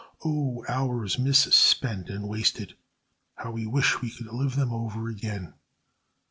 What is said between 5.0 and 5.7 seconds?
again!